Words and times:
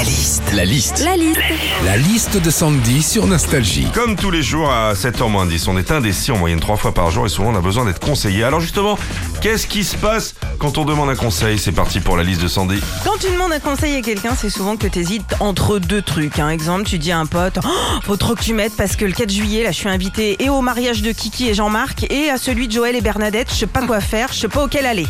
La 0.00 0.06
liste. 0.06 0.42
La 0.54 0.64
liste. 0.64 1.04
La 1.04 1.14
liste. 1.14 1.40
La 1.84 1.96
liste 1.98 2.42
de 2.42 2.48
Sandy 2.48 3.02
sur 3.02 3.26
Nostalgie. 3.26 3.86
Comme 3.92 4.16
tous 4.16 4.30
les 4.30 4.42
jours 4.42 4.70
à 4.70 4.94
7h 4.94 5.46
10, 5.46 5.68
on 5.68 5.76
est 5.76 5.90
indécis 5.90 6.32
en 6.32 6.38
moyenne 6.38 6.58
trois 6.58 6.78
fois 6.78 6.94
par 6.94 7.10
jour 7.10 7.26
et 7.26 7.28
souvent 7.28 7.50
on 7.50 7.54
a 7.54 7.60
besoin 7.60 7.84
d'être 7.84 8.00
conseillé. 8.00 8.42
Alors 8.42 8.60
justement, 8.60 8.98
qu'est-ce 9.42 9.66
qui 9.66 9.84
se 9.84 9.96
passe 9.96 10.36
quand 10.58 10.78
on 10.78 10.86
demande 10.86 11.10
un 11.10 11.16
conseil? 11.16 11.58
C'est 11.58 11.72
parti 11.72 12.00
pour 12.00 12.16
la 12.16 12.22
liste 12.22 12.40
de 12.40 12.48
Sandy. 12.48 12.80
Quand 13.04 13.18
tu 13.20 13.30
demandes 13.30 13.52
un 13.52 13.60
conseil 13.60 13.94
à 13.94 14.00
quelqu'un, 14.00 14.34
c'est 14.34 14.48
souvent 14.48 14.78
que 14.78 14.86
tu 14.86 15.00
hésites 15.00 15.36
entre 15.38 15.78
deux 15.78 16.00
trucs. 16.00 16.38
Un 16.38 16.48
exemple, 16.48 16.84
tu 16.84 16.96
dis 16.96 17.12
à 17.12 17.18
un 17.18 17.26
pote 17.26 17.58
Oh, 17.62 17.68
Faut 18.04 18.16
trop 18.16 18.34
que 18.34 18.42
tu 18.42 18.54
m'aides 18.54 18.72
parce 18.78 18.96
que 18.96 19.04
le 19.04 19.12
4 19.12 19.30
juillet, 19.30 19.64
là, 19.64 19.70
je 19.70 19.76
suis 19.76 19.90
invité 19.90 20.42
et 20.42 20.48
au 20.48 20.62
mariage 20.62 21.02
de 21.02 21.12
Kiki 21.12 21.50
et 21.50 21.52
Jean-Marc 21.54 22.10
et 22.10 22.30
à 22.30 22.38
celui 22.38 22.68
de 22.68 22.72
Joël 22.72 22.96
et 22.96 23.02
Bernadette. 23.02 23.48
Je 23.50 23.54
sais 23.58 23.66
pas 23.66 23.86
quoi 23.86 24.00
faire, 24.00 24.32
je 24.32 24.38
sais 24.38 24.48
pas 24.48 24.64
auquel 24.64 24.86
aller. 24.86 25.06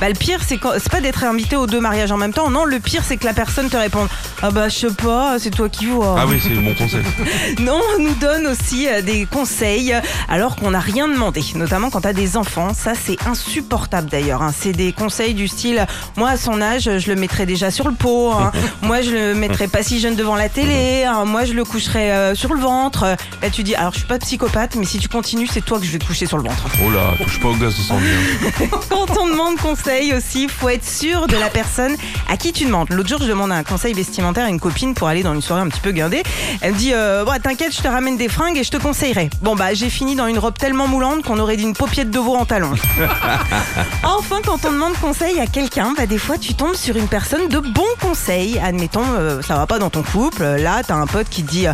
Bah, 0.00 0.08
le 0.08 0.14
pire, 0.14 0.40
c'est 0.46 0.58
quand- 0.58 0.72
c'est 0.74 0.90
pas 0.90 1.00
d'être 1.00 1.24
invité 1.24 1.56
aux 1.56 1.66
deux 1.66 1.80
mariages 1.80 2.10
en 2.12 2.16
même 2.16 2.32
temps. 2.32 2.50
Non, 2.50 2.64
le 2.64 2.78
pire, 2.80 3.02
c'est 3.06 3.16
que 3.16 3.24
la 3.24 3.32
personne 3.32 3.68
te 3.70 3.76
réponde 3.76 4.08
Ah 4.42 4.50
bah, 4.50 4.68
je 4.68 4.74
sais 4.74 4.92
pas, 4.94 5.36
c'est 5.38 5.50
toi 5.50 5.68
qui 5.68 5.86
vois. 5.86 6.16
Ah 6.18 6.26
oui, 6.26 6.40
c'est 6.42 6.50
mon 6.50 6.74
conseil. 6.74 7.02
Non, 7.60 7.80
on 7.96 8.02
nous 8.02 8.14
donne 8.14 8.46
aussi 8.48 8.88
euh, 8.88 9.00
des 9.02 9.26
conseils 9.26 9.92
euh, 9.94 10.00
alors 10.28 10.56
qu'on 10.56 10.72
n'a 10.72 10.80
rien 10.80 11.08
demandé, 11.08 11.42
notamment 11.54 11.90
quand 11.90 12.00
tu 12.02 12.08
as 12.08 12.12
des 12.12 12.36
enfants. 12.36 12.74
Ça, 12.74 12.92
c'est 12.94 13.16
insupportable 13.26 14.08
d'ailleurs. 14.10 14.42
hein. 14.42 14.52
C'est 14.58 14.72
des 14.72 14.92
conseils 14.92 15.34
du 15.34 15.48
style 15.48 15.86
moi, 16.16 16.30
à 16.30 16.36
son 16.36 16.60
âge, 16.60 16.90
je 16.98 17.08
le 17.10 17.16
mettrais 17.16 17.46
déjà 17.46 17.70
sur 17.70 17.88
le 17.88 17.94
pot. 17.94 18.32
hein. 18.32 18.50
moi, 18.82 19.00
je 19.02 19.10
le 19.10 19.34
mettrais 19.34 19.68
pas 19.68 19.82
si 19.82 20.00
jeune 20.00 20.16
devant 20.16 20.34
la 20.36 20.48
télé. 20.48 21.04
hein. 21.04 21.24
Moi, 21.24 21.44
je 21.44 21.52
le 21.52 21.64
coucherais 21.64 22.10
euh, 22.10 22.34
sur 22.34 22.52
le 22.52 22.60
ventre. 22.60 23.04
Là, 23.42 23.50
tu 23.50 23.62
dis 23.62 23.74
alors, 23.74 23.92
je 23.92 23.98
suis 23.98 24.08
pas 24.08 24.18
psychopathe, 24.18 24.74
mais 24.76 24.84
si 24.86 24.98
tu 24.98 25.08
continues, 25.08 25.46
c'est 25.50 25.64
toi 25.64 25.78
que 25.78 25.84
je 25.86 25.90
vais 25.92 25.98
te 25.98 26.04
coucher 26.06 26.26
sur 26.26 26.36
le 26.38 26.42
ventre. 26.44 26.64
Oh 26.84 26.90
là, 26.90 27.12
touche 27.22 27.40
pas 27.40 27.48
au 27.48 27.54
gaz 27.54 27.74
de 27.74 27.92
hein. 27.92 28.68
Quand 28.90 29.06
on 29.20 29.28
demande 29.28 29.56
conseil 29.58 29.83
aussi, 30.16 30.48
faut 30.48 30.68
être 30.68 30.84
sûr 30.84 31.26
de 31.26 31.36
la 31.36 31.50
personne 31.50 31.96
à 32.30 32.36
qui 32.36 32.52
tu 32.52 32.64
demandes. 32.64 32.88
L'autre 32.90 33.08
jour, 33.08 33.18
je 33.20 33.28
demande 33.28 33.52
un 33.52 33.62
conseil 33.62 33.92
vestimentaire 33.92 34.46
à 34.46 34.48
une 34.48 34.60
copine 34.60 34.94
pour 34.94 35.08
aller 35.08 35.22
dans 35.22 35.34
une 35.34 35.42
soirée 35.42 35.60
un 35.60 35.68
petit 35.68 35.80
peu 35.80 35.92
guindée. 35.92 36.22
Elle 36.60 36.72
me 36.72 36.78
dit 36.78 36.92
euh, 36.94 37.24
Bon, 37.24 37.32
T'inquiète, 37.42 37.74
je 37.76 37.82
te 37.82 37.88
ramène 37.88 38.16
des 38.16 38.28
fringues 38.28 38.56
et 38.56 38.64
je 38.64 38.70
te 38.70 38.78
conseillerai. 38.78 39.28
Bon, 39.42 39.54
bah, 39.54 39.74
j'ai 39.74 39.90
fini 39.90 40.16
dans 40.16 40.26
une 40.26 40.38
robe 40.38 40.56
tellement 40.56 40.88
moulante 40.88 41.22
qu'on 41.22 41.38
aurait 41.38 41.56
dit 41.56 41.64
une 41.64 41.74
paupiette 41.74 42.10
de 42.10 42.18
veau 42.18 42.34
en 42.34 42.46
talon. 42.46 42.72
enfin, 44.04 44.36
quand 44.44 44.64
on 44.64 44.72
demande 44.72 44.94
conseil 44.94 45.38
à 45.40 45.46
quelqu'un, 45.46 45.92
bah, 45.96 46.06
des 46.06 46.18
fois, 46.18 46.38
tu 46.38 46.54
tombes 46.54 46.76
sur 46.76 46.96
une 46.96 47.08
personne 47.08 47.48
de 47.48 47.58
bons 47.58 47.82
conseils. 48.00 48.58
Admettons, 48.64 49.04
euh, 49.18 49.42
ça 49.42 49.56
va 49.56 49.66
pas 49.66 49.78
dans 49.78 49.90
ton 49.90 50.02
couple. 50.02 50.44
Là, 50.44 50.82
t'as 50.82 50.94
un 50.94 51.06
pote 51.06 51.28
qui 51.28 51.42
te 51.42 51.50
dit 51.50 51.66
euh, 51.66 51.72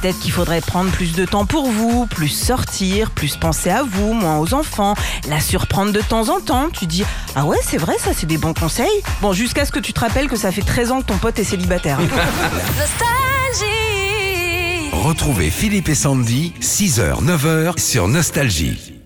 Peut-être 0.00 0.18
qu'il 0.20 0.32
faudrait 0.32 0.60
prendre 0.60 0.90
plus 0.90 1.12
de 1.14 1.24
temps 1.24 1.46
pour 1.46 1.70
vous, 1.70 2.06
plus 2.06 2.28
sortir, 2.28 3.10
plus 3.10 3.36
penser 3.36 3.70
à 3.70 3.82
vous, 3.82 4.12
moins 4.12 4.38
aux 4.38 4.54
enfants, 4.54 4.94
la 5.28 5.40
surprendre 5.40 5.92
de 5.92 6.00
temps 6.00 6.28
en 6.28 6.40
temps. 6.40 6.68
Tu 6.72 6.86
dis 6.86 7.04
Ah 7.34 7.44
ouais, 7.44 7.58
c'est 7.62 7.78
vrai, 7.78 7.96
ça, 7.98 8.10
c'est 8.14 8.26
des 8.26 8.38
bons 8.38 8.54
conseils. 8.54 8.86
Bon, 9.20 9.32
jusqu'à 9.32 9.64
ce 9.64 9.72
que 9.72 9.80
tu 9.80 9.92
te 9.92 10.00
rappelles 10.00 10.28
que 10.28 10.36
ça 10.36 10.52
fait 10.52 10.62
13 10.62 10.92
ans 10.92 11.00
que 11.00 11.06
ton 11.06 11.18
pote 11.18 11.38
est 11.38 11.44
célibataire. 11.44 11.98
Retrouvez 14.92 15.50
Philippe 15.50 15.88
et 15.88 15.94
Sandy, 15.94 16.52
6h, 16.60 17.24
9h 17.24 17.78
sur 17.78 18.08
Nostalgie. 18.08 18.97